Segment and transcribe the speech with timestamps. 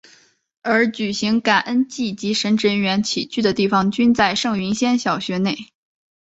[0.63, 5.69] 而举行感恩祭及神职人员起居的地方均在圣云仙小学内。